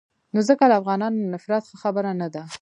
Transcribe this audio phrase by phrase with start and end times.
[0.33, 2.43] نو ځکه له افغانانو نفرت ښه خبره نه ده.